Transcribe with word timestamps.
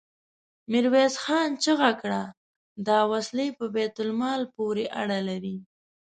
ميرويس 0.71 1.15
خان 1.23 1.49
چيغه 1.63 1.91
کړه! 2.01 2.21
دا 2.87 2.99
وسلې 3.11 3.47
په 3.57 3.65
بيت 3.75 3.95
المال 4.05 4.41
پورې 4.55 4.85
اړه 5.01 5.19
لري. 5.29 5.57